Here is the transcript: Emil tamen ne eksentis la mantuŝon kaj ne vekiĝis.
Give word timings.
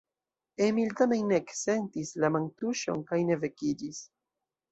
Emil 0.67 0.93
tamen 1.01 1.29
ne 1.31 1.35
eksentis 1.41 2.13
la 2.23 2.31
mantuŝon 2.37 3.05
kaj 3.13 3.21
ne 3.31 3.39
vekiĝis. 3.45 4.01